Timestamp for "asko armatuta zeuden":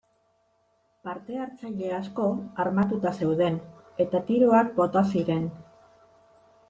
1.97-3.59